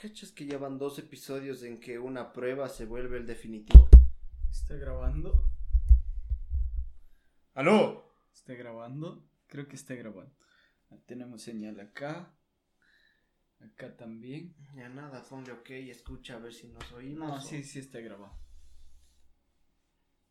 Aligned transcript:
¿Cachas 0.00 0.32
que 0.32 0.46
ya 0.46 0.56
van 0.58 0.78
dos 0.78 0.98
episodios 0.98 1.62
en 1.62 1.78
que 1.78 1.98
una 1.98 2.32
prueba 2.32 2.68
se 2.68 2.86
vuelve 2.86 3.18
el 3.18 3.26
definitivo? 3.26 3.88
¿Está 4.50 4.74
grabando? 4.76 5.50
¡Aló! 7.54 8.10
¿Está 8.32 8.54
grabando? 8.54 9.28
Creo 9.46 9.68
que 9.68 9.76
está 9.76 9.94
grabando. 9.94 10.34
Tenemos 11.06 11.42
señal 11.42 11.78
acá. 11.80 12.34
Acá 13.60 13.94
también. 13.96 14.56
Ya 14.74 14.88
nada, 14.88 15.22
ponle 15.28 15.52
ok 15.52 15.70
y 15.70 15.90
escucha 15.90 16.36
a 16.36 16.38
ver 16.38 16.54
si 16.54 16.68
nos 16.68 16.90
oímos. 16.92 17.28
No, 17.28 17.34
o- 17.34 17.40
sí, 17.40 17.62
sí 17.62 17.78
está 17.80 18.00
grabado. 18.00 18.38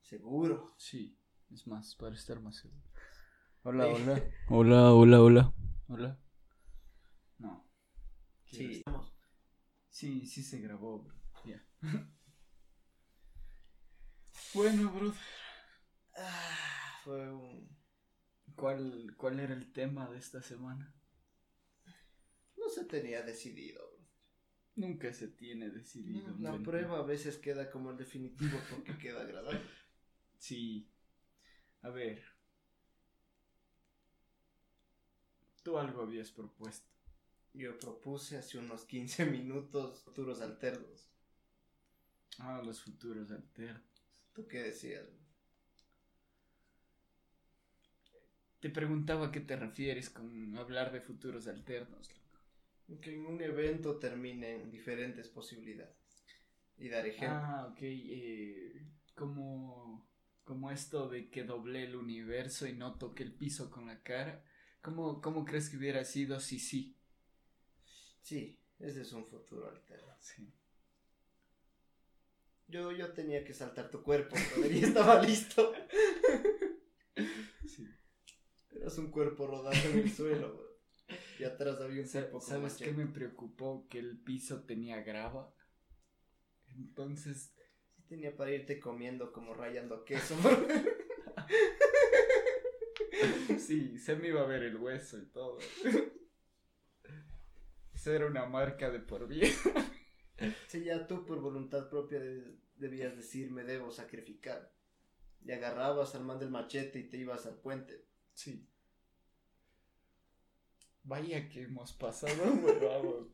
Seguro. 0.01 0.73
Sí, 0.77 1.19
es 1.51 1.67
más, 1.67 1.95
para 1.95 2.15
estar 2.15 2.41
más 2.41 2.55
seguro. 2.57 2.81
Hola, 3.61 3.87
Eh. 3.87 3.93
hola. 3.93 4.23
Hola, 4.49 4.93
hola, 4.93 5.21
hola. 5.21 5.53
Hola. 5.89 6.19
No. 7.37 7.69
Sí, 8.45 8.77
estamos. 8.77 9.13
Sí, 9.99 10.25
sí 10.25 10.43
se 10.43 10.61
grabó, 10.61 10.99
bro. 10.99 11.13
Ya. 11.43 11.61
bueno, 14.53 14.93
bro. 14.93 15.13
Ah, 16.15 17.01
fue 17.03 17.29
un. 17.29 17.77
¿Cuál, 18.55 19.13
¿Cuál 19.17 19.41
era 19.41 19.53
el 19.53 19.73
tema 19.73 20.09
de 20.09 20.17
esta 20.17 20.41
semana? 20.41 20.95
No 22.55 22.69
se 22.69 22.85
tenía 22.85 23.23
decidido. 23.23 23.81
Nunca 24.75 25.11
se 25.11 25.27
tiene 25.27 25.69
decidido. 25.69 26.29
No, 26.29 26.35
un 26.35 26.43
la 26.43 26.57
prueba 26.63 26.99
a 26.99 27.03
veces 27.03 27.37
queda 27.37 27.69
como 27.69 27.91
el 27.91 27.97
definitivo 27.97 28.57
porque 28.69 28.97
queda 28.97 29.23
agradable. 29.23 29.59
Sí. 30.37 30.89
A 31.81 31.89
ver. 31.89 32.23
Tú 35.61 35.77
algo 35.77 36.03
habías 36.03 36.31
propuesto. 36.31 36.87
Yo 37.53 37.77
propuse 37.77 38.37
hace 38.37 38.57
unos 38.57 38.85
15 38.85 39.23
minutos 39.25 40.01
futuros 40.03 40.41
alternos. 40.41 41.11
Ah, 42.39 42.61
los 42.65 42.81
futuros 42.81 43.29
alternos. 43.31 43.83
¿Tú 44.33 44.47
qué 44.47 44.63
decías? 44.63 45.05
Te 48.61 48.69
preguntaba 48.69 49.27
a 49.27 49.31
qué 49.31 49.41
te 49.41 49.55
refieres 49.57 50.09
con 50.09 50.55
hablar 50.57 50.91
de 50.93 51.01
futuros 51.01 51.47
alternos. 51.47 52.09
Que 53.01 53.13
en 53.15 53.25
un 53.25 53.41
evento 53.41 53.97
terminen 53.99 54.69
diferentes 54.69 55.27
posibilidades. 55.29 55.95
Y 56.77 56.89
dar 56.89 57.05
ejemplo. 57.05 57.39
Ah, 57.45 57.67
ok. 57.71 57.77
eh, 57.81 58.87
como, 59.15 60.07
como 60.43 60.71
esto 60.71 61.09
de 61.09 61.29
que 61.29 61.43
doblé 61.43 61.83
el 61.83 61.95
universo 61.95 62.67
y 62.67 62.73
no 62.73 62.97
toqué 62.97 63.23
el 63.23 63.33
piso 63.33 63.69
con 63.69 63.87
la 63.87 64.01
cara. 64.01 64.43
¿Cómo, 64.81 65.21
cómo 65.21 65.45
crees 65.45 65.69
que 65.69 65.77
hubiera 65.77 66.03
sido 66.05 66.39
si 66.39 66.59
sí? 66.59 66.98
Sí, 68.29 68.61
ese 68.77 69.01
es 69.01 69.11
un 69.13 69.25
futuro 69.25 69.67
alterno. 69.67 70.13
Sí. 70.19 70.53
Yo, 72.67 72.91
yo 72.91 73.11
tenía 73.11 73.43
que 73.43 73.55
saltar 73.55 73.89
tu 73.89 74.03
cuerpo, 74.03 74.35
brother, 74.51 74.71
y 74.71 74.83
estaba 74.83 75.19
listo. 75.23 75.73
sí. 77.65 77.87
Eras 78.69 78.99
un 78.99 79.09
cuerpo 79.09 79.47
rodando 79.47 79.89
en 79.89 80.01
el 80.01 80.11
suelo, 80.11 80.55
bro. 80.55 80.77
Y 81.39 81.43
atrás 81.43 81.81
había 81.81 82.05
un 82.05 82.29
con 82.29 82.39
¿Sabes 82.39 82.75
qué 82.75 82.91
me 82.91 83.07
preocupó? 83.07 83.87
Que 83.89 83.97
el 83.97 84.19
piso 84.19 84.63
tenía 84.63 85.01
grava. 85.01 85.51
Entonces, 86.75 87.55
Sí 87.95 88.03
tenía 88.03 88.37
para 88.37 88.51
irte 88.51 88.79
comiendo 88.79 89.33
como 89.33 89.55
rayando 89.55 90.05
queso, 90.05 90.37
bro. 90.43 90.67
sí, 93.57 93.97
se 93.97 94.15
me 94.15 94.27
iba 94.27 94.41
a 94.41 94.45
ver 94.45 94.61
el 94.61 94.75
hueso 94.75 95.17
y 95.17 95.25
todo. 95.31 95.57
Eso 97.99 98.13
era 98.13 98.27
una 98.27 98.45
marca 98.45 98.89
de 98.89 98.99
por 98.99 99.27
vida. 99.27 99.47
Sí, 100.69 100.85
ya 100.85 101.05
tú 101.05 101.25
por 101.25 101.41
voluntad 101.41 101.89
propia 101.89 102.17
de- 102.21 102.55
debías 102.77 103.13
decir, 103.17 103.51
me 103.51 103.65
debo 103.65 103.91
sacrificar. 103.91 104.71
Y 105.43 105.51
agarrabas 105.51 106.15
al 106.15 106.23
man 106.23 106.39
del 106.39 106.49
machete 106.49 106.97
y 106.99 107.09
te 107.09 107.17
ibas 107.17 107.45
al 107.45 107.55
puente. 107.59 108.05
Sí. 108.33 108.65
Vaya 111.03 111.49
que 111.49 111.63
hemos 111.63 111.91
pasado. 111.91 112.41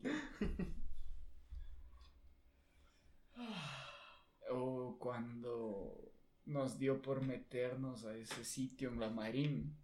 O 4.50 4.96
cuando 4.98 6.12
nos 6.46 6.78
dio 6.78 7.02
por 7.02 7.20
meternos 7.22 8.04
a 8.04 8.16
ese 8.16 8.44
sitio 8.44 8.88
en 8.90 9.00
la 9.00 9.10
Marín. 9.10 9.76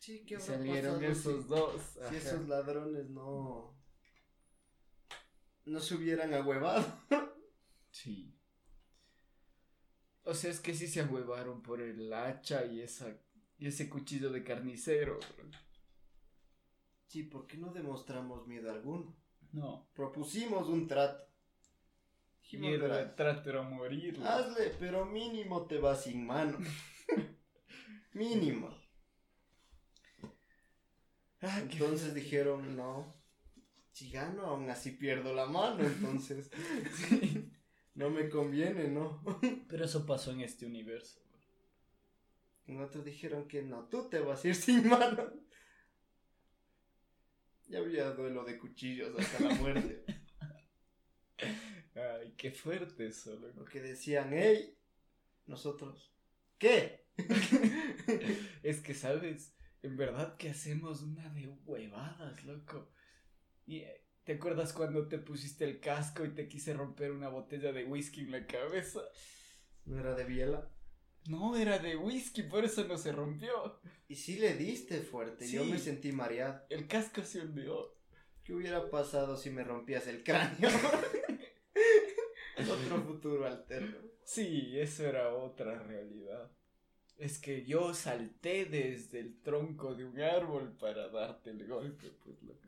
Sí, 0.00 0.22
Y 0.22 0.24
¿qué 0.26 0.40
salieron 0.40 1.04
esos 1.04 1.42
si- 1.44 1.48
dos. 1.48 1.80
Si 1.92 2.00
Ajá. 2.00 2.16
esos 2.16 2.48
ladrones 2.48 3.08
no. 3.10 3.78
no 5.66 5.80
se 5.80 5.94
hubieran 5.94 6.34
ahuevado. 6.34 6.84
Sí. 7.92 8.34
O 10.22 10.32
sea, 10.32 10.50
es 10.50 10.60
que 10.60 10.74
sí 10.74 10.86
se 10.86 11.00
ahuevaron 11.00 11.60
por 11.60 11.80
el 11.82 12.12
hacha 12.12 12.64
y 12.64 12.80
esa 12.82 13.16
y 13.58 13.66
ese 13.66 13.90
cuchillo 13.90 14.30
de 14.30 14.44
carnicero. 14.44 15.18
bro. 15.36 15.50
Sí, 17.08 17.24
¿por 17.24 17.46
qué 17.48 17.56
no 17.58 17.72
demostramos 17.72 18.46
miedo 18.46 18.70
alguno? 18.70 19.16
No. 19.52 19.90
Propusimos 19.92 20.68
un 20.68 20.86
trato. 20.86 21.24
Y 22.42 22.56
Dijimos, 22.56 22.72
el 22.74 22.80
"Verás, 22.80 23.16
trato 23.16 23.50
era 23.50 23.62
morir. 23.62 24.20
hazle, 24.24 24.70
pero 24.78 25.04
mínimo 25.04 25.66
te 25.66 25.78
vas 25.78 26.04
sin 26.04 26.24
mano. 26.26 26.58
mínimo. 28.14 28.70
Ah, 31.42 31.60
Entonces 31.60 32.14
dijeron, 32.14 32.76
no. 32.76 33.14
Si 33.92 34.10
gano, 34.10 34.42
aún 34.46 34.68
así 34.70 34.92
pierdo 34.92 35.34
la 35.34 35.46
mano. 35.46 35.84
Entonces, 35.84 36.50
Sí. 37.08 37.50
no 37.94 38.10
me 38.10 38.28
conviene, 38.28 38.88
¿no? 38.88 39.22
Pero 39.68 39.84
eso 39.84 40.06
pasó 40.06 40.32
en 40.32 40.40
este 40.40 40.66
universo. 40.66 41.20
Y 42.66 42.76
otros 42.76 43.04
dijeron 43.04 43.48
que 43.48 43.62
no, 43.62 43.88
tú 43.88 44.08
te 44.08 44.20
vas 44.20 44.44
a 44.44 44.48
ir 44.48 44.54
sin 44.66 44.88
mano. 44.88 45.32
Ya 47.68 47.78
había 47.78 48.10
duelo 48.12 48.44
de 48.44 48.58
cuchillos 48.58 49.16
hasta 49.18 49.44
la 49.48 49.54
muerte. 49.54 50.04
Ay, 51.94 52.34
qué 52.36 52.50
fuerte 52.52 53.06
eso, 53.06 53.34
loco. 53.36 53.54
Porque 53.58 53.80
decían, 53.80 54.30
hey, 54.32 54.76
nosotros, 55.46 56.12
¿qué? 56.58 57.06
Es 58.62 58.80
que, 58.80 58.94
¿sabes? 58.94 59.54
En 59.82 59.96
verdad 59.96 60.36
que 60.36 60.50
hacemos 60.50 61.02
una 61.02 61.28
de 61.30 61.48
huevadas, 61.64 62.44
loco. 62.44 62.90
Y 63.66 63.78
eh, 63.78 64.04
¿te 64.24 64.34
acuerdas 64.34 64.72
cuando 64.72 65.08
te 65.08 65.18
pusiste 65.18 65.64
el 65.64 65.80
casco 65.80 66.24
y 66.24 66.34
te 66.34 66.48
quise 66.48 66.74
romper 66.74 67.12
una 67.12 67.28
botella 67.28 67.72
de 67.72 67.84
whisky 67.84 68.20
en 68.22 68.32
la 68.32 68.46
cabeza? 68.46 69.00
¿No 69.86 69.98
era 69.98 70.14
de 70.14 70.24
biela? 70.24 70.70
No, 71.28 71.56
era 71.56 71.78
de 71.78 71.96
whisky, 71.96 72.42
por 72.42 72.64
eso 72.64 72.84
no 72.86 72.98
se 72.98 73.12
rompió. 73.12 73.80
Y 74.08 74.16
sí 74.16 74.38
le 74.38 74.54
diste 74.54 75.00
fuerte, 75.00 75.48
yo 75.48 75.64
me 75.64 75.78
sentí 75.78 76.12
mareado. 76.12 76.64
El 76.68 76.86
casco 76.86 77.22
se 77.22 77.40
hundió. 77.40 77.94
¿Qué 78.42 78.54
hubiera 78.54 78.90
pasado 78.90 79.36
si 79.36 79.50
me 79.50 79.62
rompías 79.62 80.06
el 80.06 80.24
cráneo? 80.24 80.70
Otro 82.58 83.02
futuro 83.02 83.46
alterno. 83.46 83.98
Sí, 84.24 84.78
eso 84.78 85.06
era 85.06 85.34
otra 85.34 85.82
realidad. 85.82 86.50
Es 87.20 87.38
que 87.38 87.66
yo 87.66 87.92
salté 87.92 88.64
desde 88.64 89.20
el 89.20 89.42
tronco 89.42 89.94
de 89.94 90.06
un 90.06 90.18
árbol 90.22 90.74
para 90.78 91.10
darte 91.10 91.50
el 91.50 91.66
golpe, 91.66 92.10
pues 92.24 92.42
loco. 92.42 92.66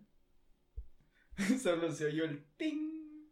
Solo 1.63 1.91
se 1.91 2.05
oyó 2.05 2.27
el 2.27 2.45
ting. 2.59 3.31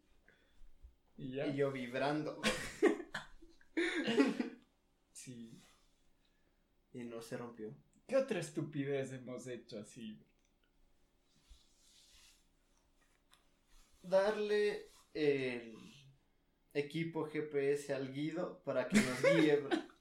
Y 1.18 1.32
ya. 1.32 1.46
Y 1.46 1.56
yo 1.56 1.70
vibrando. 1.70 2.40
Sí. 5.12 5.62
Y 6.94 7.04
no 7.04 7.20
se 7.20 7.36
rompió. 7.36 7.76
¿Qué 8.06 8.16
otra 8.16 8.40
estupidez 8.40 9.12
hemos 9.12 9.46
hecho 9.46 9.78
así? 9.78 10.18
Darle 14.00 14.90
el 15.12 15.76
equipo 16.72 17.26
GPS 17.26 17.92
al 17.92 18.10
Guido 18.14 18.62
para 18.64 18.88
que 18.88 18.98
nos 18.98 19.22
guíe. 19.22 19.62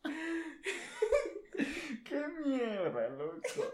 bro. 2.39 2.43
¡Qué 2.43 2.49
mierda, 2.49 3.09
loco! 3.09 3.73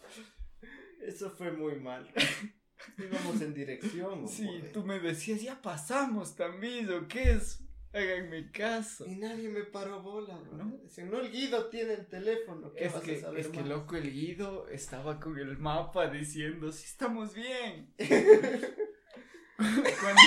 Eso 1.06 1.30
fue 1.30 1.52
muy 1.52 1.76
mal. 1.76 2.08
Íbamos 2.98 3.40
en 3.40 3.54
dirección. 3.54 4.28
Sí, 4.28 4.48
tú 4.72 4.84
me 4.84 4.98
decías, 5.00 5.40
ya 5.40 5.60
pasamos 5.60 6.36
también, 6.36 6.90
¿o 6.92 7.06
qué 7.08 7.32
es? 7.32 7.62
Háganme 7.92 8.50
caso. 8.50 9.06
Y 9.06 9.16
nadie 9.16 9.48
me 9.48 9.62
paró 9.64 10.02
bola, 10.02 10.36
bro. 10.36 10.56
¿No? 10.56 10.76
Decían, 10.82 11.10
no, 11.10 11.18
el 11.20 11.30
Guido 11.30 11.70
tiene 11.70 11.94
el 11.94 12.06
teléfono. 12.06 12.72
¿Qué 12.74 12.86
Es 12.86 12.92
vas 12.92 13.02
que, 13.02 13.16
a 13.16 13.20
saber 13.20 13.40
es 13.40 13.48
que 13.48 13.60
más?" 13.60 13.68
loco, 13.68 13.96
el 13.96 14.12
Guido 14.12 14.68
estaba 14.68 15.18
con 15.18 15.38
el 15.38 15.56
mapa 15.56 16.08
diciendo, 16.08 16.70
sí 16.72 16.84
estamos 16.84 17.32
bien. 17.34 17.94
cuando, 19.56 20.22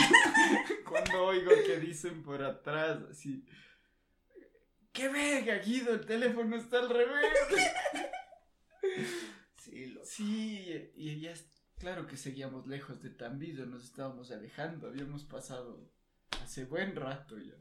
cuando 0.89 1.25
oigo 1.25 1.51
que 1.65 1.79
dicen 1.79 2.23
por 2.23 2.41
atrás, 2.41 3.01
así, 3.11 3.45
¡qué 4.99 5.07
verga, 5.07 5.57
Guido! 5.59 5.93
El 5.93 6.05
teléfono 6.05 6.55
está 6.57 6.79
al 6.79 6.89
revés. 6.89 7.33
Sí, 9.57 9.87
loco. 9.87 10.05
Sí, 10.05 10.91
y 10.95 11.09
ella, 11.09 11.33
Claro 11.77 12.07
que 12.07 12.17
seguíamos 12.17 12.65
lejos 12.65 13.01
de 13.01 13.09
Tambillo, 13.09 13.65
nos 13.65 13.83
estábamos 13.83 14.31
alejando, 14.31 14.87
habíamos 14.87 15.23
pasado 15.23 15.89
hace 16.41 16.65
buen 16.65 16.95
rato 16.95 17.37
ya. 17.37 17.55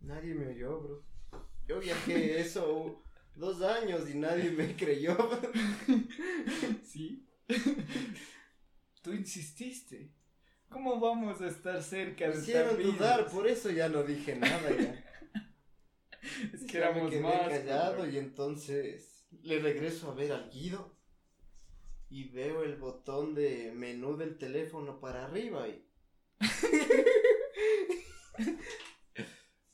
Nadie 0.00 0.34
me 0.34 0.48
oyó, 0.48 0.80
bro. 0.80 1.04
Yo 1.66 1.80
viajé 1.80 2.40
eso 2.40 3.02
dos 3.34 3.62
años 3.62 4.08
y 4.08 4.14
nadie 4.14 4.50
me 4.50 4.74
creyó. 4.76 5.16
¿Sí? 6.84 7.28
Tú 9.02 9.12
insististe. 9.12 10.12
¿Cómo 10.68 10.98
vamos 10.98 11.40
a 11.40 11.48
estar 11.48 11.82
cerca 11.82 12.28
de 12.28 12.38
Hicieron 12.38 12.82
dudar, 12.82 13.26
por 13.26 13.46
eso 13.46 13.70
ya 13.70 13.88
no 13.88 14.02
dije 14.02 14.36
nada 14.36 14.70
ya. 14.76 15.04
Es 16.52 16.64
que 16.64 16.78
éramos 16.78 17.04
me 17.04 17.10
quedé 17.10 17.20
más. 17.22 17.48
callado 17.48 17.96
pero- 17.98 18.10
y 18.10 18.18
entonces 18.18 19.26
le 19.42 19.58
regreso 19.60 20.10
a 20.10 20.14
ver 20.14 20.32
al 20.32 20.50
Guido 20.50 20.94
y 22.10 22.28
veo 22.30 22.62
el 22.62 22.76
botón 22.76 23.34
de 23.34 23.72
menú 23.74 24.16
del 24.16 24.38
teléfono 24.38 24.98
para 25.00 25.24
arriba 25.26 25.68
y 25.68 25.84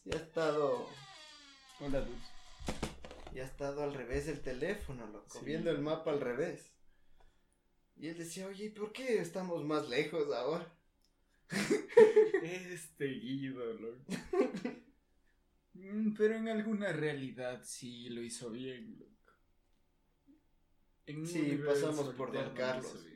ya 0.05 0.15
ha 0.15 0.17
estado 0.17 0.89
Hola, 1.81 2.01
Dulce. 2.01 2.29
ya 3.35 3.43
ha 3.43 3.47
estado 3.47 3.83
al 3.83 3.95
revés 3.95 4.27
del 4.27 4.41
teléfono, 4.41 5.07
loco, 5.07 5.39
Sí. 5.39 5.45
viendo 5.45 5.71
el 5.71 5.79
mapa 5.79 6.11
al 6.13 6.21
revés. 6.21 6.73
Y 7.97 8.09
él 8.09 8.17
decía, 8.19 8.47
oye, 8.47 8.67
¿y 8.67 8.71
¿por 8.71 8.93
qué 8.93 9.19
estamos 9.19 9.65
más 9.65 9.89
lejos 9.89 10.33
ahora? 10.35 10.73
Este 12.43 13.07
Guido, 13.07 13.73
loco. 13.75 14.05
Mm, 15.85 16.15
Pero 16.15 16.37
en 16.37 16.49
alguna 16.49 16.93
realidad 16.93 17.61
sí 17.65 18.09
lo 18.09 18.23
hizo 18.23 18.51
bien, 18.51 18.99
loco. 18.99 19.13
En 21.07 21.27
Sí, 21.27 21.61
pasamos 21.65 22.15
por 22.15 22.33
Don 22.33 22.55
Carlos. 22.55 23.07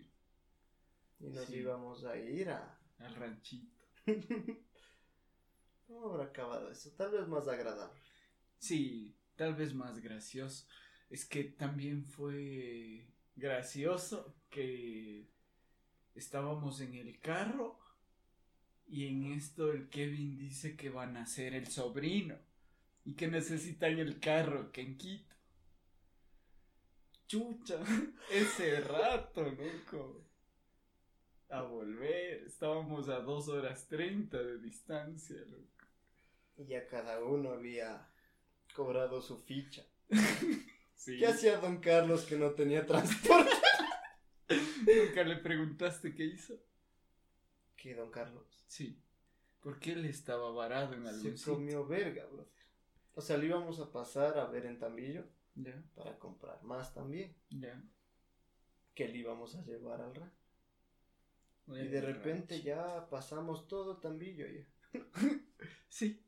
Y 1.20 1.26
nos 1.30 1.46
Sí. 1.46 1.56
íbamos 1.56 2.04
a 2.04 2.16
ir 2.16 2.50
a... 2.50 2.78
Al 2.98 3.14
ranchito. 3.14 3.84
¿Cómo 5.86 6.10
habrá 6.10 6.24
acabado 6.24 6.70
eso? 6.70 6.90
Tal 6.96 7.12
vez 7.12 7.26
más 7.28 7.46
agradable. 7.48 7.98
Sí, 8.58 9.16
tal 9.36 9.54
vez 9.54 9.72
más 9.74 10.00
gracioso. 10.00 10.66
Es 11.08 11.24
que 11.24 11.44
también 11.44 12.04
fue 12.04 13.06
gracioso 13.36 14.36
que 14.50 15.30
estábamos 16.14 16.80
en 16.80 16.94
el 16.94 17.20
carro 17.20 17.78
y 18.86 19.06
en 19.06 19.32
esto 19.32 19.70
el 19.72 19.88
Kevin 19.88 20.36
dice 20.36 20.76
que 20.76 20.90
van 20.90 21.16
a 21.16 21.24
ser 21.26 21.54
el 21.54 21.68
sobrino 21.68 22.36
y 23.08 23.14
que 23.14 23.26
necesitan 23.26 23.98
el 23.98 24.20
carro 24.20 24.70
que 24.70 24.82
en 24.82 24.98
Quito. 24.98 25.34
Chucha, 27.26 27.80
ese 28.30 28.82
rato, 28.82 29.44
loco. 29.44 30.26
A 31.48 31.62
volver, 31.62 32.42
estábamos 32.42 33.08
a 33.08 33.20
dos 33.20 33.48
horas 33.48 33.88
treinta 33.88 34.36
de 34.36 34.58
distancia, 34.58 35.38
loco. 35.46 35.86
Y 36.58 36.66
ya 36.66 36.86
cada 36.86 37.24
uno 37.24 37.52
había 37.52 38.12
cobrado 38.74 39.22
su 39.22 39.38
ficha. 39.38 39.86
Sí. 40.94 41.16
¿Qué 41.16 41.28
hacía 41.28 41.58
don 41.58 41.78
Carlos 41.78 42.24
que 42.24 42.34
no 42.34 42.50
tenía 42.50 42.84
transporte? 42.84 43.52
¿Nunca 44.48 45.22
le 45.22 45.36
preguntaste 45.36 46.12
qué 46.12 46.24
hizo? 46.24 46.60
¿Qué, 47.76 47.94
don 47.94 48.10
Carlos? 48.10 48.64
Sí. 48.66 49.00
Porque 49.60 49.92
él 49.92 50.04
estaba 50.06 50.50
varado 50.50 50.94
en 50.94 51.06
algún 51.06 51.38
Se 51.38 51.50
comió 51.50 51.86
verga, 51.86 52.26
brother. 52.26 52.57
O 53.18 53.20
sea, 53.20 53.36
lo 53.36 53.44
íbamos 53.46 53.80
a 53.80 53.90
pasar 53.90 54.38
a 54.38 54.46
ver 54.46 54.64
en 54.64 54.78
Tambillo 54.78 55.24
Ya, 55.56 55.74
para 55.96 56.16
comprar 56.20 56.62
más 56.62 56.94
también. 56.94 57.34
ya. 57.50 57.82
Que 58.94 59.08
le 59.08 59.18
íbamos 59.18 59.56
a 59.56 59.62
llevar 59.64 60.00
al 60.00 60.14
rancho. 60.14 60.36
Y 61.66 61.88
de 61.88 62.00
repente 62.00 62.54
rancho. 62.54 62.66
ya 62.68 63.08
pasamos 63.10 63.66
todo 63.66 63.96
Tambillo 63.98 64.46
ya. 64.46 64.64
Sí. 65.88 66.22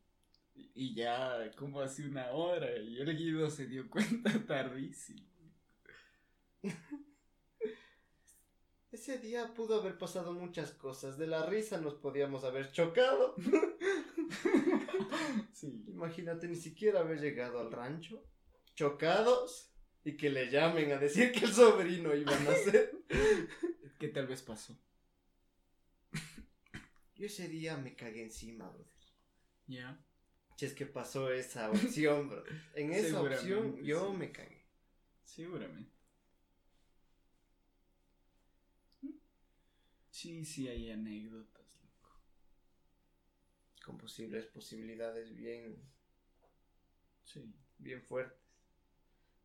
Y- 0.56 0.72
Y 0.75 0.94
ya 0.94 1.50
como 1.56 1.81
hace 1.81 2.04
una 2.08 2.32
hora 2.32 2.76
y 2.76 2.98
el 3.00 3.16
Guido 3.16 3.48
se 3.50 3.66
dio 3.66 3.88
cuenta 3.88 4.31
tardísimo. 4.48 5.28
Ese 8.90 9.19
día 9.19 9.54
pudo 9.54 9.81
haber 9.81 9.96
pasado 9.96 10.32
muchas 10.32 10.72
cosas. 10.72 11.16
De 11.16 11.28
la 11.28 11.46
risa 11.46 11.81
nos 11.81 11.94
podíamos 11.94 12.42
haber 12.42 12.72
chocado. 12.72 13.37
Sí. 15.53 15.85
Imagínate 15.88 16.49
ni 16.49 16.56
siquiera 16.56 17.00
haber 17.00 17.21
llegado 17.21 17.61
al 17.61 17.71
rancho. 17.71 18.25
Chocados. 18.75 19.71
Y 20.05 20.17
que 20.17 20.31
le 20.31 20.50
llamen 20.50 20.93
a 20.93 20.97
decir 20.97 21.32
que 21.32 21.44
el 21.44 21.53
sobrino 21.53 22.15
iba 22.15 22.35
a 22.35 22.41
nacer. 22.41 22.93
¿Qué 23.99 24.09
tal 24.09 24.27
vez 24.27 24.41
pasó? 24.41 24.79
Yo 27.15 27.27
ese 27.27 27.49
día 27.49 27.77
me 27.77 27.94
cagué 27.94 28.23
encima, 28.23 28.67
brother. 28.71 28.87
Ya. 29.67 30.03
Si 30.56 30.65
es 30.65 30.73
que 30.73 30.87
pasó 30.87 31.31
esa 31.31 31.71
opción, 31.71 32.31
bro. 32.31 32.43
En 32.75 32.93
esa 32.93 33.21
opción 33.21 33.76
yo 33.83 34.11
sí. 34.11 34.17
me 34.17 34.33
cagué. 34.33 34.65
Seguramente. 35.25 35.93
Sí, 40.11 40.44
sí, 40.44 40.69
hay 40.69 40.91
anécdotas. 40.91 41.60
Con 43.85 43.99
posibles 43.99 44.47
posibilidades 44.47 45.35
bien, 45.35 45.77
Sí. 47.25 47.53
bien 47.79 48.03
fuertes. 48.03 48.38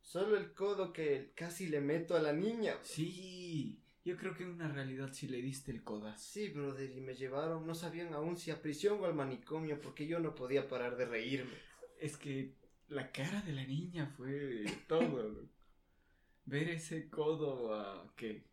Solo 0.01 0.37
el 0.37 0.53
codo 0.53 0.93
que 0.93 1.31
casi 1.35 1.67
le 1.67 1.81
meto 1.81 2.15
a 2.15 2.21
la 2.21 2.31
niña. 2.31 2.77
Sí, 2.83 3.81
yo 4.03 4.15
creo 4.17 4.35
que 4.35 4.43
en 4.43 4.51
una 4.51 4.67
realidad 4.67 5.09
sí 5.11 5.27
le 5.27 5.41
diste 5.41 5.71
el 5.71 5.83
codazo. 5.83 6.23
Sí, 6.23 6.49
brother, 6.49 6.91
y 6.91 7.01
me 7.01 7.15
llevaron, 7.15 7.65
no 7.65 7.73
sabían 7.73 8.13
aún 8.13 8.37
si 8.37 8.51
a 8.51 8.61
prisión 8.61 8.99
o 9.01 9.05
al 9.05 9.15
manicomio 9.15 9.81
porque 9.81 10.05
yo 10.05 10.19
no 10.19 10.35
podía 10.35 10.67
parar 10.67 10.95
de 10.95 11.05
reírme. 11.05 11.57
Es 11.99 12.17
que 12.17 12.53
la 12.87 13.11
cara 13.11 13.41
de 13.41 13.53
la 13.53 13.65
niña 13.65 14.13
fue 14.15 14.65
todo. 14.87 15.49
Ver 16.45 16.69
ese 16.69 17.09
codo 17.09 17.73
a, 17.73 18.13
¿qué? 18.15 18.45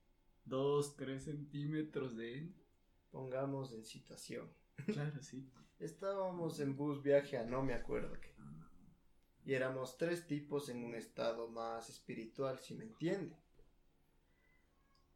Dos, 0.46 0.96
tres 0.96 1.24
centímetros 1.24 2.16
de 2.16 2.38
él. 2.38 2.54
Pongamos 3.10 3.74
en 3.74 3.84
situación. 3.84 4.50
Claro, 4.76 5.20
sí. 5.22 5.50
Estábamos 5.80 6.60
en 6.60 6.76
bus 6.76 7.02
viaje 7.02 7.36
a 7.38 7.44
no 7.44 7.62
me 7.62 7.74
acuerdo 7.74 8.20
qué. 8.20 8.32
Y 9.44 9.54
éramos 9.54 9.98
tres 9.98 10.26
tipos 10.26 10.68
en 10.68 10.82
un 10.82 10.96
estado 10.96 11.46
más 11.48 11.88
espiritual, 11.88 12.58
si 12.58 12.74
me 12.74 12.84
entiende. 12.86 13.36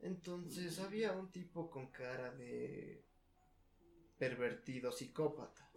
Entonces 0.01 0.79
había 0.79 1.13
un 1.13 1.31
tipo 1.31 1.69
con 1.71 1.89
cara 1.89 2.31
de 2.31 3.05
pervertido 4.19 4.93
psicópata, 4.93 5.71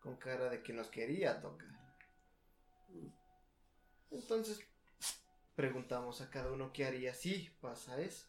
con 0.00 0.16
cara 0.16 0.50
de 0.50 0.62
que 0.62 0.72
nos 0.74 0.88
quería 0.88 1.40
tocar. 1.40 1.68
Entonces 4.10 4.60
preguntamos 5.56 6.20
a 6.20 6.30
cada 6.30 6.52
uno 6.52 6.72
qué 6.72 6.84
haría 6.86 7.14
si 7.14 7.50
pasa 7.60 8.00
eso. 8.00 8.26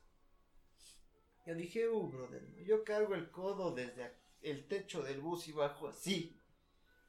Yo 1.46 1.54
dije, 1.54 1.90
uh, 1.90 2.08
brother, 2.10 2.44
yo 2.64 2.84
cargo 2.86 3.14
el 3.14 3.30
codo 3.30 3.72
desde 3.76 4.04
ac- 4.06 4.29
el 4.42 4.66
techo 4.68 5.02
del 5.04 5.20
bus 5.22 5.48
y 5.48 5.52
bajo 5.52 5.88
así. 5.88 6.36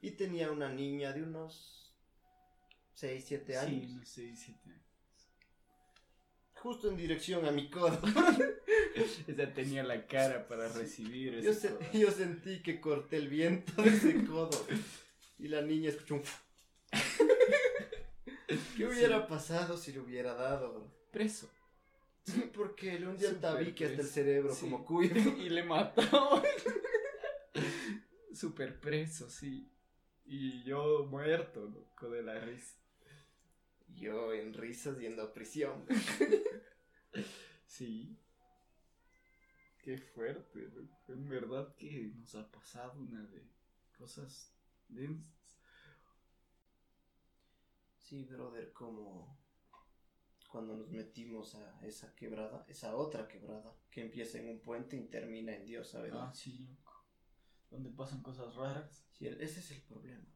Y 0.03 0.13
tenía 0.13 0.51
una 0.51 0.69
niña 0.71 1.13
de 1.13 1.23
unos 1.23 1.95
6, 2.95 3.25
7 3.27 3.57
años, 3.59 4.09
Sí, 4.09 4.35
justo 6.55 6.89
en 6.91 6.97
dirección 6.97 7.45
a 7.47 7.51
mi 7.51 7.71
codo. 7.71 7.99
Ella 9.27 9.53
tenía 9.55 9.83
la 9.83 10.07
cara 10.07 10.47
para 10.47 10.69
recibir 10.69 11.35
ese 11.37 11.47
Yo, 11.47 11.55
se- 11.55 11.71
codazo. 11.71 11.99
yo 11.99 12.11
sentí 12.11 12.61
que 12.63 12.81
corté 12.81 13.17
el 13.17 13.29
viento 13.29 13.81
de 13.83 13.89
ese 13.91 14.25
codo. 14.27 14.67
Y 15.39 15.49
la 15.49 15.63
niña 15.63 15.89
escuchó 15.91 16.17
un... 16.17 16.23
¿Qué 18.77 18.87
hubiera 18.87 19.27
pasado 19.27 19.77
si 19.77 19.93
le 19.93 20.01
hubiera 20.01 20.35
dado? 20.35 20.87
Preso. 21.11 21.49
Sí, 22.25 22.51
porque 22.55 22.99
le 22.99 23.07
hundí 23.09 23.25
el 23.25 23.41
tabique 23.41 23.87
hasta 23.87 24.03
el 24.03 24.09
cerebro 24.09 24.55
Sí. 24.55 24.63
como 24.63 24.85
cuyo. 24.85 25.15
y 25.39 25.49
le 25.49 25.63
mató. 25.63 26.43
Super 28.35 28.79
preso, 28.81 29.29
sí. 29.29 29.71
Y 30.25 30.63
yo 30.63 31.07
muerto, 31.07 31.67
loco, 31.67 32.09
de 32.11 32.23
la 32.23 32.39
risa. 32.41 32.77
Yo 33.97 34.33
en 34.33 34.55
risas 34.55 34.99
yendo 34.99 35.23
a 35.23 35.33
prisión. 35.33 35.87
Sí. 37.67 38.19
Qué 39.79 39.97
fuerte, 39.97 40.61
loco. 40.75 41.13
En 41.13 41.29
verdad 41.29 41.75
que 41.77 42.13
nos 42.17 42.35
ha 42.35 42.51
pasado 42.51 43.01
una 43.01 43.23
de 43.23 43.43
cosas 43.97 44.53
densas. 44.89 45.57
Sí, 47.97 48.25
brother, 48.25 48.73
como 48.73 49.39
cuando 50.51 50.77
nos 50.77 50.91
metimos 50.91 51.55
a 51.55 51.87
esa 51.87 52.15
quebrada, 52.17 52.65
esa 52.69 52.97
otra 52.97 53.29
quebrada, 53.29 53.73
que 53.89 54.01
empieza 54.03 54.39
en 54.39 54.49
un 54.49 54.61
puente 54.61 54.97
y 54.97 55.07
termina 55.07 55.55
en 55.55 55.65
Dios, 55.65 55.89
¿sabes? 55.91 56.13
Ah, 56.15 56.33
sí, 56.35 56.59
loco. 56.59 56.90
Donde 57.71 57.91
pasan 57.91 58.23
cosas 58.23 58.55
raras. 58.55 59.07
Sí, 59.13 59.27
ese 59.27 59.61
es 59.61 59.71
el 59.71 59.83
problema. 59.83 60.27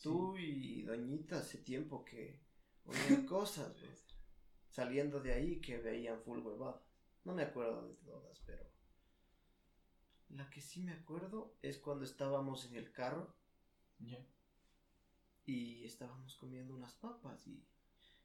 Tú 0.00 0.36
y 0.36 0.82
Doñita 0.82 1.38
hace 1.38 1.58
tiempo 1.58 2.04
que 2.04 2.40
oían 2.84 3.26
cosas. 3.26 3.74
Saliendo 4.68 5.20
de 5.20 5.32
ahí 5.32 5.60
que 5.60 5.78
veían 5.78 6.20
full 6.22 6.40
huevada. 6.40 6.82
No 7.24 7.34
me 7.34 7.42
acuerdo 7.42 7.88
de 7.88 7.94
todas, 7.94 8.40
pero 8.40 8.64
la 10.30 10.50
que 10.50 10.60
sí 10.60 10.82
me 10.82 10.92
acuerdo 10.92 11.56
es 11.62 11.78
cuando 11.78 12.04
estábamos 12.04 12.66
en 12.66 12.76
el 12.76 12.92
carro 12.92 13.34
y 15.46 15.84
estábamos 15.84 16.36
comiendo 16.36 16.74
unas 16.74 16.94
papas 16.94 17.46
y 17.46 17.64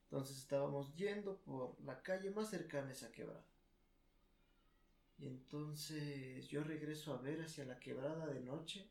entonces 0.03 0.37
estábamos 0.37 0.95
yendo 0.95 1.39
por 1.41 1.79
la 1.81 2.01
calle 2.01 2.31
más 2.31 2.49
cercana 2.49 2.89
a 2.89 2.93
esa 2.93 3.11
quebrada. 3.11 3.45
Y 5.19 5.27
entonces 5.27 6.47
yo 6.47 6.63
regreso 6.63 7.13
a 7.13 7.17
ver 7.21 7.41
hacia 7.41 7.65
la 7.65 7.79
quebrada 7.79 8.27
de 8.27 8.39
noche 8.41 8.89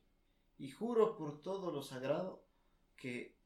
y 0.59 0.71
juro 0.71 1.17
por 1.17 1.41
todo 1.41 1.71
lo 1.73 1.83
sagrado 1.83 2.45
que 2.97 3.37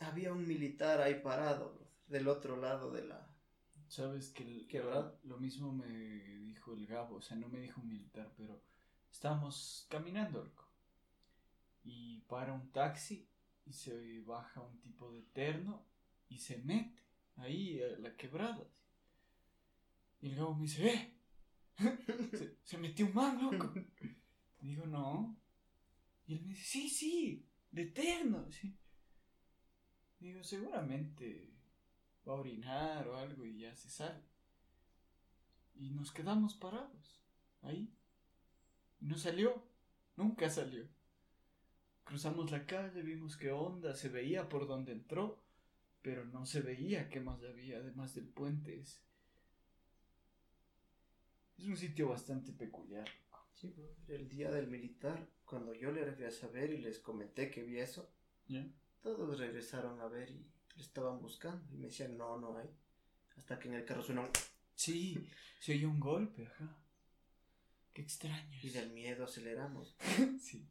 había 0.00 0.32
un 0.32 0.46
militar 0.46 1.00
ahí 1.00 1.20
parado, 1.22 1.70
brother, 1.74 1.88
del 2.08 2.28
otro 2.28 2.56
lado 2.56 2.90
de 2.90 3.04
la... 3.06 3.28
Sabes 3.88 4.30
que 4.30 4.42
el- 4.42 4.66
¿Qué, 4.68 4.80
verdad? 4.80 5.14
lo 5.24 5.38
mismo 5.38 5.72
me 5.72 5.86
dijo 6.40 6.72
el 6.74 6.86
Gabo, 6.86 7.16
o 7.16 7.22
sea, 7.22 7.36
no 7.36 7.48
me 7.48 7.60
dijo 7.60 7.80
un 7.80 7.88
militar, 7.88 8.32
pero 8.36 8.60
estábamos 9.10 9.86
caminando, 9.90 10.42
loco. 10.44 10.66
Y 11.84 12.20
para 12.28 12.52
un 12.54 12.70
taxi 12.70 13.28
y 13.66 13.72
se 13.72 14.20
baja 14.22 14.60
un 14.60 14.78
tipo 14.80 15.10
de 15.12 15.22
terno 15.22 15.84
y 16.28 16.38
se 16.38 16.58
mete 16.58 17.00
ahí 17.36 17.80
a 17.82 17.98
la 17.98 18.16
quebrada. 18.16 18.66
Y 20.22 20.28
el 20.30 20.36
Gabo 20.36 20.54
me 20.54 20.62
dice, 20.62 20.86
¡eh! 20.88 21.14
se, 22.32 22.58
se 22.62 22.78
metió 22.78 23.06
un 23.06 23.14
man, 23.14 23.42
loco. 23.42 23.72
Digo, 24.60 24.86
no. 24.86 25.36
Y 26.26 26.34
él 26.34 26.42
me 26.42 26.48
dice, 26.48 26.64
sí, 26.64 26.88
sí, 26.88 27.46
de 27.70 27.86
terno, 27.86 28.50
sí. 28.50 28.76
Digo, 30.20 30.44
seguramente 30.44 31.52
va 32.26 32.34
a 32.34 32.36
orinar 32.36 33.08
o 33.08 33.16
algo 33.16 33.44
y 33.44 33.58
ya 33.58 33.74
se 33.74 33.90
sale. 33.90 34.22
Y 35.74 35.90
nos 35.90 36.12
quedamos 36.12 36.54
parados 36.54 37.22
ahí. 37.62 37.92
Y 39.00 39.06
no 39.06 39.18
salió, 39.18 39.66
nunca 40.16 40.48
salió. 40.48 40.88
Cruzamos 42.04 42.50
la 42.50 42.66
calle, 42.66 43.02
vimos 43.02 43.36
qué 43.36 43.50
onda, 43.50 43.94
se 43.94 44.08
veía 44.08 44.48
por 44.48 44.66
donde 44.66 44.92
entró, 44.92 45.42
pero 46.02 46.24
no 46.24 46.46
se 46.46 46.60
veía 46.60 47.08
qué 47.08 47.20
más 47.20 47.42
había 47.42 47.78
además 47.78 48.14
del 48.14 48.28
puente 48.28 48.78
ese. 48.78 49.00
Es 51.58 51.66
un 51.66 51.76
sitio 51.76 52.08
bastante 52.08 52.52
peculiar. 52.52 53.08
Sí, 53.54 53.68
brother, 53.68 53.96
el 54.08 54.28
día 54.28 54.50
del 54.50 54.66
militar, 54.66 55.28
cuando 55.44 55.74
yo 55.74 55.92
le 55.92 56.04
regresé 56.04 56.46
a 56.46 56.48
ver 56.48 56.72
y 56.72 56.78
les 56.78 56.98
comenté 56.98 57.50
que 57.50 57.62
vi 57.62 57.78
eso, 57.78 58.10
¿Ya? 58.48 58.66
todos 59.00 59.38
regresaron 59.38 60.00
a 60.00 60.08
ver 60.08 60.30
y 60.30 60.46
le 60.76 60.82
estaban 60.82 61.20
buscando 61.20 61.72
y 61.72 61.78
me 61.78 61.86
decían, 61.86 62.16
no, 62.16 62.38
no 62.38 62.56
hay. 62.58 62.68
Hasta 63.36 63.58
que 63.58 63.68
en 63.68 63.74
el 63.74 63.84
carro 63.84 64.02
suena 64.02 64.22
un... 64.22 64.30
Sí, 64.74 65.28
se 65.60 65.74
oyó 65.74 65.88
un 65.90 66.00
golpe, 66.00 66.46
ajá. 66.46 66.76
Qué 67.92 68.02
extraño. 68.02 68.58
Y 68.62 68.70
del 68.70 68.90
miedo 68.92 69.24
aceleramos. 69.24 69.96
Sí. 70.40 70.68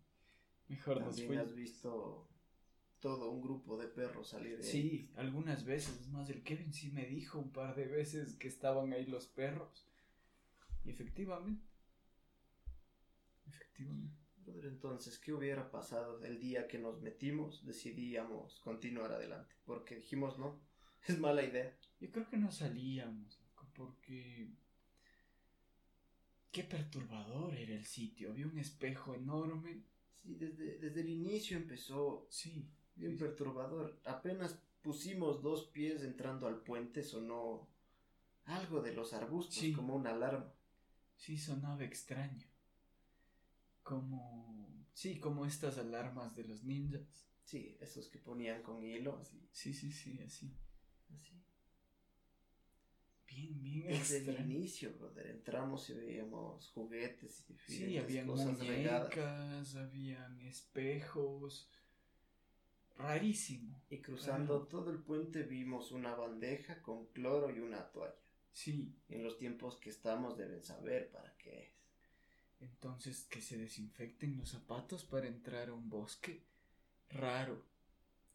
Mejor 0.68 1.02
nos 1.02 1.10
También 1.10 1.28
fuimos. 1.28 1.48
has 1.48 1.56
visto 1.56 2.28
todo 3.02 3.30
un 3.32 3.42
grupo 3.42 3.78
de 3.78 3.88
perros 3.88 4.30
salir 4.30 4.58
de 4.58 4.64
ahí. 4.66 4.72
Sí, 4.72 5.12
algunas 5.18 5.66
veces. 5.66 6.00
Es 6.02 6.08
más, 6.10 6.30
el 6.30 6.44
Kevin 6.44 6.72
sí 6.74 6.92
me 6.92 7.06
dijo 7.06 7.40
un 7.40 7.52
par 7.52 7.76
de 7.76 7.86
veces 7.88 8.36
que 8.36 8.48
estaban 8.48 8.94
ahí 8.94 9.06
los 9.06 9.28
perros. 9.28 9.91
Y 10.84 10.90
efectivamente. 10.90 11.64
Efectivamente. 13.48 14.18
Brother, 14.38 14.66
Entonces, 14.66 15.20
¿qué 15.20 15.34
hubiera 15.34 15.70
pasado 15.70 16.24
el 16.24 16.40
día 16.40 16.68
que 16.68 16.80
nos 16.80 17.02
metimos? 17.02 17.64
Decidíamos 17.66 18.60
continuar 18.62 19.12
adelante. 19.12 19.56
Porque 19.66 19.96
dijimos, 19.98 20.38
no, 20.40 20.60
es 21.08 21.20
mala 21.20 21.44
idea. 21.44 21.78
Yo 22.00 22.12
creo 22.12 22.28
que 22.30 22.38
no 22.38 22.52
salíamos, 22.52 23.40
loco, 23.40 23.68
porque. 23.76 24.50
Qué 26.52 26.64
perturbador 26.64 27.56
era 27.56 27.74
el 27.74 27.86
sitio. 27.86 28.32
Había 28.32 28.48
un 28.48 28.58
espejo 28.58 29.14
enorme. 29.16 29.84
Sí, 30.22 30.36
desde, 30.36 30.78
desde 30.80 31.02
el 31.02 31.10
inicio 31.10 31.56
empezó 31.58 32.28
Sí. 32.30 32.68
bien 32.96 33.14
sí. 33.14 33.18
perturbador. 33.20 34.00
Apenas 34.06 34.60
pusimos 34.82 35.42
dos 35.42 35.68
pies 35.68 36.04
entrando 36.04 36.48
al 36.48 36.62
puente, 36.62 37.04
sonó 37.04 37.70
algo 38.46 38.82
de 38.82 38.94
los 38.94 39.14
arbustos, 39.14 39.56
Sí. 39.56 39.72
como 39.72 39.96
una 39.96 40.10
alarma. 40.12 40.52
Sí, 41.22 41.38
sonaba 41.38 41.84
extraño. 41.84 42.48
Como. 43.84 44.88
Sí, 44.92 45.20
como 45.20 45.46
estas 45.46 45.78
alarmas 45.78 46.36
de 46.36 46.46
los 46.46 46.64
ninjas. 46.64 47.28
Sí, 47.44 47.78
esos 47.80 48.08
que 48.10 48.18
ponían 48.18 48.64
con 48.64 48.84
hilo, 48.84 49.20
así. 49.20 49.40
Sí, 49.52 49.72
sí, 49.72 49.92
sí, 49.92 50.20
así. 50.26 50.52
así. 51.14 51.44
Bien, 53.28 53.62
bien 53.64 53.88
Desde 53.88 54.18
el 54.32 54.52
inicio, 54.52 54.94
brother, 54.98 55.28
entramos 55.28 55.88
y 55.92 55.94
veíamos 55.94 56.70
juguetes 56.72 57.46
y 57.50 57.56
Sí, 57.72 57.98
habían 58.00 58.26
cosas 58.26 58.58
regadas. 58.60 59.16
muñecas, 59.16 59.76
habían 59.76 60.42
espejos. 60.42 61.70
Rarísimo. 62.98 63.80
Y 63.92 64.00
cruzando 64.02 64.56
Raro. 64.56 64.68
todo 64.68 64.90
el 64.90 64.98
puente 65.04 65.44
vimos 65.44 65.92
una 65.92 66.16
bandeja 66.16 66.82
con 66.82 67.06
cloro 67.14 67.52
y 67.56 67.60
una 67.60 67.92
toalla. 67.92 68.16
Sí, 68.54 68.94
En 69.10 69.24
los 69.24 69.38
tiempos 69.38 69.78
que 69.78 69.90
estamos 69.90 70.38
deben 70.38 70.62
saber 70.64 71.10
para 71.12 71.36
qué 71.38 71.64
es. 71.64 71.72
entonces 72.60 73.26
que 73.26 73.42
se 73.42 73.58
desinfecten 73.58 74.38
los 74.38 74.50
zapatos 74.50 75.04
para 75.06 75.28
entrar 75.28 75.70
a 75.70 75.74
un 75.74 75.90
bosque. 75.90 76.44
Raro. 77.10 77.66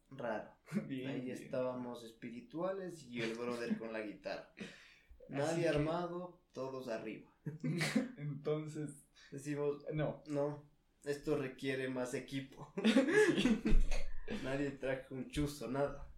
Raro. 0.09 0.51
Bien, 0.87 1.09
Ahí 1.11 1.21
bien. 1.21 1.37
estábamos 1.37 2.03
espirituales 2.03 3.03
y 3.03 3.21
el 3.21 3.35
brother 3.35 3.77
con 3.77 3.93
la 3.93 4.01
guitarra. 4.01 4.49
Nadie 5.29 5.63
que- 5.63 5.69
armado, 5.69 6.41
todos 6.53 6.87
arriba. 6.87 7.31
Entonces, 8.17 9.05
Decimos, 9.31 9.85
no. 9.93 10.23
no, 10.27 10.69
esto 11.03 11.37
requiere 11.37 11.89
más 11.89 12.13
equipo. 12.13 12.73
Nadie 14.43 14.71
trajo 14.71 15.15
un 15.15 15.29
chuzo, 15.29 15.67
nada. 15.69 16.09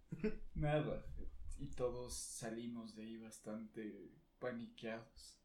Nada. 0.56 1.06
Y 1.60 1.68
todos 1.68 2.16
salimos 2.16 2.96
de 2.96 3.04
ahí 3.04 3.18
bastante 3.18 4.12
paniqueados. 4.40 5.38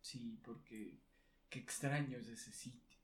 Sí, 0.00 0.38
porque 0.44 1.00
qué 1.48 1.58
extraño 1.58 2.18
es 2.18 2.28
ese 2.28 2.52
sitio. 2.52 2.98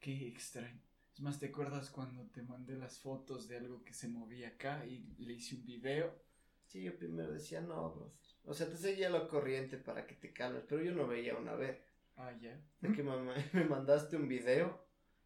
Qué 0.00 0.26
extraño. 0.28 0.80
Es 1.14 1.20
más, 1.20 1.38
¿te 1.38 1.46
acuerdas 1.46 1.90
cuando 1.90 2.24
te 2.30 2.42
mandé 2.42 2.76
las 2.76 2.98
fotos 2.98 3.48
de 3.48 3.58
algo 3.58 3.84
que 3.84 3.94
se 3.94 4.08
movía 4.08 4.48
acá 4.48 4.84
y 4.86 5.00
le 5.18 5.34
hice 5.34 5.54
un 5.56 5.64
video? 5.64 6.14
Sí, 6.66 6.82
yo 6.82 6.96
primero 6.96 7.32
decía, 7.32 7.60
no, 7.60 7.90
brother. 7.92 8.12
O 8.44 8.54
sea, 8.54 8.68
te 8.68 8.76
seguía 8.76 9.10
la 9.10 9.28
corriente 9.28 9.76
para 9.76 10.06
que 10.06 10.14
te 10.14 10.32
calmes, 10.32 10.64
pero 10.68 10.82
yo 10.82 10.92
no 10.92 11.06
veía 11.06 11.36
una 11.36 11.54
vez. 11.54 11.78
Ah, 12.16 12.32
ya. 12.40 12.58
De 12.80 12.92
que 12.92 13.02
mamá- 13.02 13.34
me 13.52 13.64
mandaste 13.64 14.16
un 14.16 14.28
video 14.28 14.84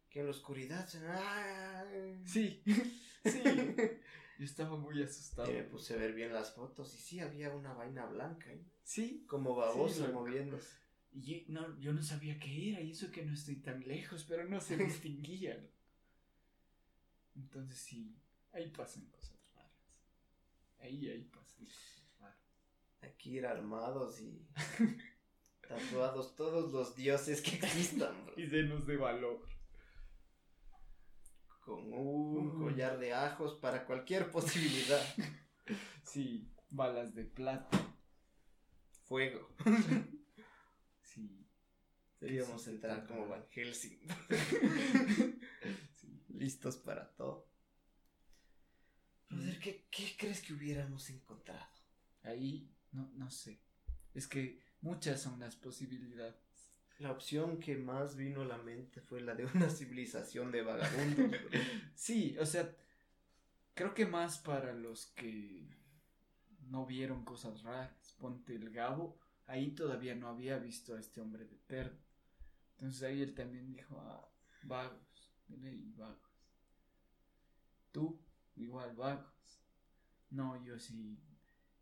que 0.09 0.19
en 0.19 0.25
la 0.25 0.31
oscuridad 0.31 0.87
se... 0.87 0.99
¡Ay! 1.07 2.21
Sí, 2.25 2.63
sí. 3.23 3.41
Yo 4.37 4.45
estaba 4.45 4.77
muy 4.77 5.01
asustado. 5.01 5.49
Y 5.51 5.55
me 5.55 5.63
puse 5.63 5.93
a 5.95 5.97
ver 5.97 6.13
bien 6.13 6.31
las 6.33 6.53
fotos 6.53 6.93
y 6.93 6.97
sí 6.97 7.19
había 7.19 7.49
una 7.55 7.73
vaina 7.73 8.05
blanca 8.05 8.49
ahí, 8.49 8.63
Sí. 8.83 9.25
como 9.27 9.55
babosa 9.55 10.05
Sí, 10.07 10.11
moviéndose. 10.13 10.75
Y 11.11 11.21
yo 11.21 11.35
no, 11.47 11.79
yo 11.79 11.93
no 11.93 12.03
sabía 12.03 12.37
qué 12.39 12.71
era, 12.71 12.81
y 12.81 12.91
eso 12.91 13.11
que 13.11 13.25
no 13.25 13.33
estoy 13.33 13.55
tan 13.55 13.79
lejos, 13.87 14.25
pero 14.29 14.45
no 14.47 14.59
se 14.61 14.77
distinguía. 14.77 15.57
¿no? 15.57 15.67
Entonces 17.41 17.77
sí, 17.79 18.15
ahí 18.53 18.69
pasan 18.69 19.05
cosas 19.07 19.37
raras. 19.55 19.71
Ahí, 20.79 21.09
ahí 21.09 21.23
pasan 21.23 21.65
cosas 21.65 22.03
raras. 22.19 22.37
Aquí 23.01 23.37
ir 23.37 23.45
armados 23.45 24.19
y 24.21 24.45
tatuados 25.67 26.35
todos 26.35 26.71
los 26.71 26.95
dioses 26.95 27.41
que 27.41 27.55
existan, 27.55 28.15
bro. 28.25 28.33
Y 28.37 28.47
llenos 28.47 28.85
de 28.85 28.97
valor. 28.97 29.41
Con 31.67 31.91
un 31.91 32.57
collar 32.57 32.97
de 32.97 33.13
ajos 33.13 33.55
para 33.55 33.85
cualquier 33.85 34.31
posibilidad. 34.31 35.05
Sí, 36.01 36.49
balas 36.69 37.13
de 37.13 37.25
plata. 37.25 37.77
Fuego. 39.03 39.53
Sí. 41.01 41.45
Debíamos 42.21 42.61
Sí, 42.61 42.69
sí, 42.69 42.75
entrar 42.75 43.05
como. 43.05 43.27
Van 43.27 43.45
Helsing. 43.51 43.99
Sí. 45.91 46.23
Listos 46.29 46.77
para 46.77 47.13
todo. 47.17 47.49
Brother, 49.29 49.59
¿qué, 49.59 49.87
¿qué 49.91 50.15
crees 50.17 50.41
que 50.41 50.53
hubiéramos 50.53 51.09
encontrado? 51.09 51.67
Ahí, 52.23 52.73
no, 52.93 53.11
no 53.15 53.29
sé. 53.29 53.61
Es 54.13 54.25
que 54.27 54.61
muchas 54.79 55.21
son 55.21 55.37
las 55.41 55.57
posibilidades. 55.57 56.46
La 56.99 57.11
opción 57.11 57.59
que 57.59 57.77
más 57.77 58.15
vino 58.15 58.41
a 58.41 58.45
la 58.45 58.57
mente 58.57 59.01
fue 59.01 59.21
la 59.21 59.35
de 59.35 59.45
una 59.45 59.69
civilización 59.69 60.51
de 60.51 60.63
vagabundos. 60.63 61.39
Sí, 61.95 62.35
o 62.39 62.45
sea, 62.45 62.75
creo 63.75 63.93
que 63.93 64.05
más 64.05 64.39
para 64.39 64.73
los 64.73 65.07
que 65.07 65.67
no 66.69 66.85
vieron 66.85 67.23
cosas 67.23 67.61
raras. 67.63 68.15
Ponte 68.19 68.55
el 68.55 68.71
Gabo, 68.71 69.19
ahí 69.45 69.71
todavía 69.71 70.15
no 70.15 70.27
había 70.27 70.57
visto 70.57 70.95
a 70.95 70.99
este 70.99 71.21
hombre 71.21 71.45
de 71.45 71.57
terno. 71.67 71.99
Entonces 72.71 73.03
ahí 73.03 73.21
él 73.21 73.33
también 73.33 73.67
dijo, 73.67 73.99
ah, 73.99 74.27
vagos, 74.63 75.33
de 75.47 75.57
ley, 75.57 75.93
vagos. 75.95 76.17
Tú, 77.91 78.19
igual, 78.55 78.95
vagos. 78.95 79.61
No, 80.29 80.63
yo 80.63 80.77
sí, 80.77 81.19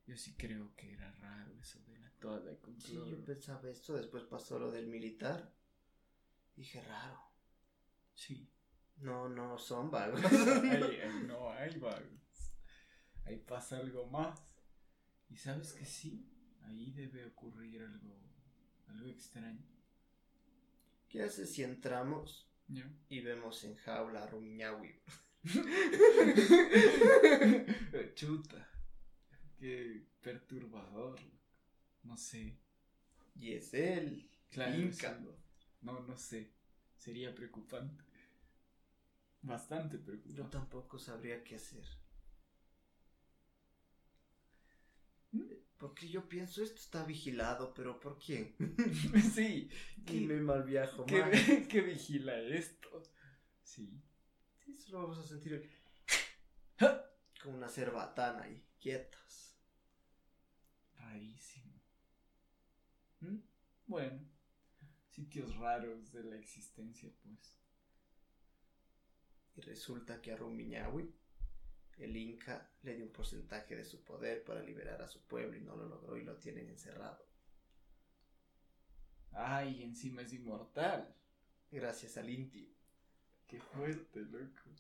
yo 0.08 0.18
sí 0.18 0.36
creo 0.38 0.76
que 0.76 0.94
era 0.94 1.12
raro 1.14 1.60
eso 1.60 1.82
de 1.84 1.98
la 2.00 2.12
toda 2.20 2.40
la 2.40 2.56
Sí, 2.78 2.94
yo 2.94 3.24
pensaba 3.24 3.70
esto, 3.70 3.94
después 3.94 4.24
pasó 4.24 4.60
lo 4.60 4.72
del 4.72 4.88
militar. 4.88 5.54
Dije, 6.56 6.82
raro. 6.82 7.20
Sí. 8.14 8.50
No, 8.98 9.28
no 9.28 9.58
son 9.58 9.92
vagos. 9.92 10.22
Ahí, 10.24 11.02
ahí 11.02 11.24
no 11.28 11.52
hay 11.52 11.78
vagos. 11.80 12.54
Ahí 13.26 13.40
pasa 13.40 13.78
algo 13.78 14.06
más. 14.08 14.40
Y 15.30 15.38
sabes 15.38 15.74
que 15.74 15.86
sí, 15.86 16.30
ahí 16.62 16.92
debe 16.92 17.26
ocurrir 17.26 17.82
algo, 17.82 18.16
algo 18.88 19.08
extraño. 19.08 19.66
¿Qué 21.10 21.24
haces 21.24 21.54
si 21.54 21.64
entramos 21.64 22.50
¿Ya? 22.68 22.90
y 23.10 23.22
vemos 23.22 23.64
en 23.64 23.76
jaula 23.76 24.24
a 24.24 24.28
Rumiñahui? 24.28 25.02
Chuta. 28.16 28.75
Qué 29.60 30.06
perturbador. 30.22 31.20
No 32.04 32.18
sé. 32.18 32.58
Y 33.36 33.54
es 33.54 33.74
él, 33.74 34.30
Claro. 34.50 34.74
No, 35.82 36.00
no 36.02 36.18
sé. 36.18 36.52
Sería 36.98 37.34
preocupante. 37.36 38.04
Bastante 39.44 39.98
Yo 39.98 40.04
preocupante. 40.04 40.50
tampoco 40.52 41.00
sabría 41.00 41.42
qué 41.44 41.56
hacer. 41.56 41.86
¿Mm? 45.32 45.42
Porque 45.78 46.08
yo 46.10 46.28
pienso, 46.28 46.64
esto 46.64 46.80
está 46.80 47.04
vigilado, 47.06 47.74
pero 47.74 48.00
¿por 48.00 48.18
quién? 48.18 48.56
sí. 49.36 49.70
Y 49.98 50.02
¿Qué, 50.06 50.22
me 50.22 50.40
malviajo 50.42 51.06
qué- 51.06 51.68
qué 51.70 51.82
vigila 51.82 52.40
esto? 52.40 52.90
Sí. 53.64 54.02
Sí, 54.64 54.78
solo 54.78 55.04
vamos 55.04 55.20
a 55.20 55.24
sentir 55.28 55.70
como 57.46 57.58
una 57.58 57.70
cerbatana 57.70 58.42
ahí, 58.42 58.66
quietas. 58.80 59.56
Rarísimo. 60.98 61.80
¿Mm? 63.20 63.38
Bueno, 63.86 64.20
sitios 65.12 65.56
raros 65.58 66.12
de 66.12 66.24
la 66.24 66.38
existencia, 66.38 67.12
pues. 67.22 67.60
Y 69.58 69.62
resulta 69.62 70.20
que 70.22 70.32
a 70.32 70.38
Rumiñahui, 70.38 71.14
el 72.00 72.18
Inca 72.18 72.72
le 72.82 72.96
dio 72.96 73.06
un 73.06 73.12
porcentaje 73.12 73.76
de 73.76 73.86
su 73.86 74.04
poder 74.04 74.44
para 74.44 74.64
liberar 74.64 75.04
a 75.04 75.08
su 75.08 75.22
pueblo 75.28 75.56
y 75.56 75.62
no 75.62 75.76
lo 75.76 75.88
logró 75.88 76.18
y 76.18 76.24
lo 76.24 76.38
tienen 76.38 76.68
encerrado. 76.68 77.24
Ay, 79.34 79.84
encima 79.84 80.24
es 80.24 80.34
inmortal. 80.34 81.16
Gracias 81.72 82.18
al 82.18 82.28
Inti. 82.28 82.76
Qué 83.46 83.60
fuerte, 83.60 84.22
loco. 84.22 84.72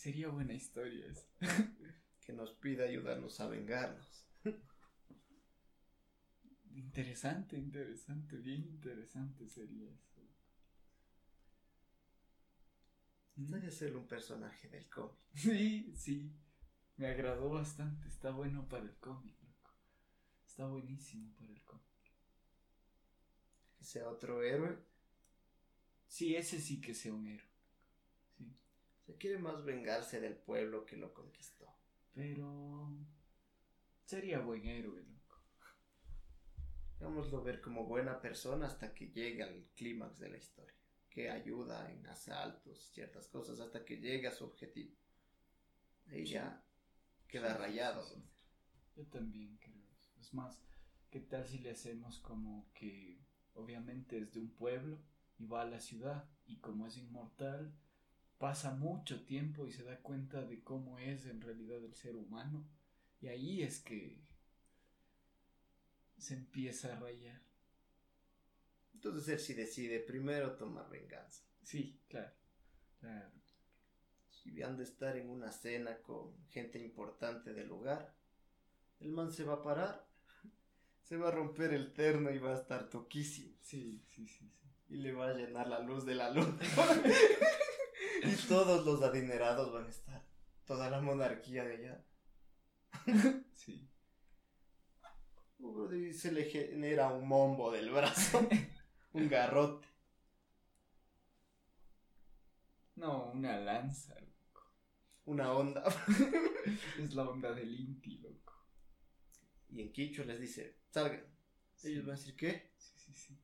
Sería 0.00 0.28
buena 0.28 0.54
historia 0.54 1.04
esa. 1.08 1.28
que 2.20 2.32
nos 2.32 2.52
pide 2.52 2.88
ayudarnos 2.88 3.38
a 3.38 3.48
vengarnos. 3.48 4.26
Interesante, 6.72 7.58
interesante, 7.58 8.38
bien 8.38 8.64
interesante 8.64 9.46
sería 9.46 9.92
eso. 9.92 10.22
¿Mm? 13.36 13.44
Estaría 13.44 13.70
ser 13.70 13.94
un 13.94 14.08
personaje 14.08 14.70
del 14.70 14.88
cómic. 14.88 15.18
Sí, 15.34 15.92
sí. 15.94 16.34
Me 16.96 17.08
agradó 17.08 17.50
bastante. 17.50 18.08
Está 18.08 18.30
bueno 18.30 18.66
para 18.70 18.84
el 18.84 18.96
cómic, 18.96 19.36
loco. 19.42 19.74
Está 20.46 20.66
buenísimo 20.66 21.34
para 21.34 21.52
el 21.52 21.62
cómic. 21.62 22.14
Que 23.76 23.84
sea 23.84 24.08
otro 24.08 24.42
héroe. 24.42 24.78
Sí, 26.08 26.36
ese 26.36 26.58
sí 26.58 26.80
que 26.80 26.94
sea 26.94 27.12
un 27.12 27.26
héroe. 27.26 27.49
Se 29.10 29.16
quiere 29.18 29.38
más 29.38 29.64
vengarse 29.64 30.20
del 30.20 30.36
pueblo 30.36 30.86
que 30.86 30.96
lo 30.96 31.12
conquistó. 31.12 31.66
Pero. 32.14 32.88
Sería 34.04 34.38
buen 34.38 34.64
héroe, 34.66 35.02
loco. 35.02 35.36
Hagámoslo 37.00 37.42
ver 37.42 37.60
como 37.60 37.86
buena 37.86 38.20
persona 38.20 38.66
hasta 38.66 38.94
que 38.94 39.08
llegue 39.10 39.42
al 39.42 39.64
clímax 39.74 40.20
de 40.20 40.28
la 40.28 40.36
historia. 40.36 40.76
Que 41.08 41.28
ayuda 41.28 41.90
en 41.90 42.06
asaltos, 42.06 42.90
ciertas 42.92 43.26
cosas, 43.26 43.58
hasta 43.58 43.84
que 43.84 43.96
llegue 43.96 44.28
a 44.28 44.32
su 44.32 44.44
objetivo. 44.44 44.94
Ahí 46.06 46.24
Sí. 46.24 46.34
ya 46.34 46.62
queda 47.26 47.54
Sí, 47.54 47.58
rayado. 47.58 48.04
sí. 48.04 48.22
Yo 48.96 49.04
también 49.06 49.56
creo 49.56 49.82
eso. 49.98 50.12
Es 50.20 50.32
más, 50.34 50.62
¿qué 51.10 51.18
tal 51.18 51.48
si 51.48 51.58
le 51.58 51.70
hacemos 51.70 52.20
como 52.20 52.70
que 52.74 53.18
obviamente 53.54 54.18
es 54.18 54.32
de 54.32 54.38
un 54.40 54.50
pueblo 54.50 55.00
y 55.36 55.46
va 55.46 55.62
a 55.62 55.66
la 55.66 55.80
ciudad 55.80 56.28
y 56.46 56.58
como 56.58 56.86
es 56.86 56.96
inmortal, 56.96 57.74
pasa 58.40 58.74
mucho 58.74 59.22
tiempo 59.26 59.66
y 59.66 59.70
se 59.70 59.84
da 59.84 59.98
cuenta 59.98 60.40
de 60.42 60.64
cómo 60.64 60.98
es 60.98 61.26
en 61.26 61.42
realidad 61.42 61.84
el 61.84 61.94
ser 61.94 62.16
humano 62.16 62.66
y 63.20 63.28
ahí 63.28 63.62
es 63.62 63.80
que 63.80 64.18
se 66.16 66.34
empieza 66.34 66.90
a 66.90 66.98
rayar. 66.98 67.42
Entonces 68.94 69.28
él 69.28 69.38
sí 69.40 69.52
decide 69.52 70.00
primero 70.00 70.56
tomar 70.56 70.88
venganza. 70.88 71.44
Sí, 71.62 72.00
claro. 72.08 72.32
Claro. 72.98 73.30
Si 74.30 74.62
han 74.62 74.78
de 74.78 74.84
estar 74.84 75.18
en 75.18 75.28
una 75.28 75.52
cena 75.52 75.98
con 75.98 76.34
gente 76.48 76.78
importante 76.78 77.52
del 77.52 77.68
lugar, 77.68 78.14
el 79.00 79.12
man 79.12 79.32
se 79.32 79.44
va 79.44 79.54
a 79.54 79.62
parar, 79.62 80.08
se 81.02 81.18
va 81.18 81.28
a 81.28 81.32
romper 81.32 81.74
el 81.74 81.92
terno 81.92 82.30
y 82.30 82.38
va 82.38 82.52
a 82.52 82.60
estar 82.60 82.88
toquísimo. 82.88 83.54
Sí, 83.60 84.02
sí, 84.08 84.26
sí, 84.26 84.28
sí. 84.28 84.50
Y 84.88 84.96
le 84.96 85.12
va 85.12 85.28
a 85.28 85.34
llenar 85.34 85.68
la 85.68 85.80
luz 85.80 86.06
de 86.06 86.14
la 86.14 86.30
luna. 86.30 86.58
y 88.30 88.36
todos 88.48 88.84
los 88.86 89.02
adinerados 89.02 89.72
van 89.72 89.86
a 89.86 89.88
estar. 89.88 90.24
Toda 90.64 90.90
la 90.90 91.00
monarquía 91.00 91.64
de 91.64 91.74
allá. 91.74 92.04
Sí. 93.54 93.86
Y 95.92 96.12
se 96.14 96.32
le 96.32 96.44
genera 96.44 97.08
un 97.08 97.28
mombo 97.28 97.70
del 97.70 97.90
brazo. 97.90 98.48
un 99.12 99.28
garrote. 99.28 99.86
No, 102.96 103.30
una 103.32 103.58
lanza, 103.58 104.14
loco. 104.20 104.72
Una 105.26 105.52
onda. 105.52 105.84
Es 106.98 107.14
la 107.14 107.28
onda 107.28 107.52
del 107.52 107.78
Inti, 107.78 108.18
loco. 108.18 108.64
Y 109.68 109.82
en 109.82 109.92
Quicho 109.92 110.24
les 110.24 110.40
dice, 110.40 110.78
salgan. 110.88 111.24
Sí. 111.74 111.88
Ellos 111.88 112.06
van 112.06 112.14
a 112.14 112.18
decir, 112.18 112.36
¿qué? 112.36 112.72
Sí, 112.78 112.92
sí, 112.96 113.12
sí. 113.14 113.38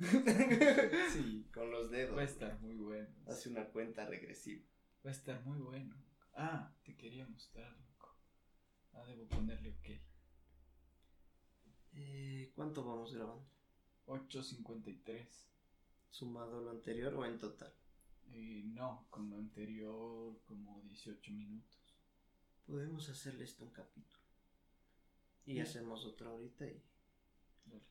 Sí, 1.12 1.46
Con 1.52 1.70
los 1.70 1.90
dedos. 1.90 2.16
va 2.16 2.22
a 2.22 2.24
estar 2.24 2.58
muy 2.60 2.76
bueno. 2.76 3.08
Hace 3.26 3.50
una 3.50 3.66
cuenta 3.66 4.06
regresiva. 4.06 4.64
Va 5.04 5.10
a 5.10 5.12
estar 5.12 5.44
muy 5.44 5.58
bueno. 5.58 5.94
Ah, 6.34 6.74
te 6.82 6.96
quería 6.96 7.26
mostrar, 7.26 7.70
loco. 7.78 8.16
Ah, 8.92 9.04
debo 9.06 9.28
ponerle 9.28 9.70
ok. 9.70 10.00
Eh, 11.92 12.52
¿Cuánto 12.54 12.84
vamos 12.84 13.14
grabando? 13.14 13.46
8.53. 14.06 15.28
¿Sumado 16.08 16.60
lo 16.62 16.70
anterior 16.70 17.14
o 17.14 17.24
en 17.24 17.38
total? 17.38 17.72
Eh, 18.32 18.62
no, 18.64 19.06
con 19.10 19.28
lo 19.30 19.36
anterior 19.36 20.40
como 20.44 20.80
18 20.82 21.32
minutos. 21.32 21.78
Podemos 22.66 23.08
hacerle 23.08 23.44
esto 23.44 23.64
un 23.64 23.70
capítulo. 23.70 24.24
Y 25.46 25.60
hacemos 25.60 26.04
otro 26.04 26.30
ahorita 26.30 26.66
y 26.66 26.82
Dale. 27.64 27.84